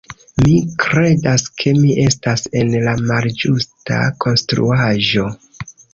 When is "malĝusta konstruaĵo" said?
3.11-5.29